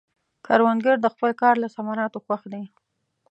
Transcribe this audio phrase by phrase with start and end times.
[0.45, 2.63] کروندګر د خپل کار له ثمراتو خوښ دی